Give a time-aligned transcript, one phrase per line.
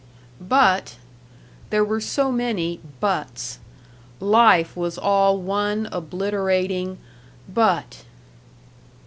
[0.41, 0.95] But
[1.69, 3.59] there were so many "buts"!
[4.19, 6.97] Life was all one obliterating
[7.47, 8.03] But.